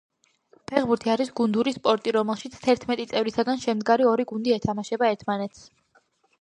ფეხბურთი 0.69 1.27
გუნდური 1.39 1.73
სპორტი, 1.75 2.15
რომელშიც 2.17 2.57
თერთმეტი 2.65 3.07
წევრისგან 3.13 3.63
შემდგარი 3.69 4.11
ორი 4.15 4.29
გუნდი 4.35 4.59
ეთამაშება 4.59 5.15
ერთმანეთს. 5.17 5.65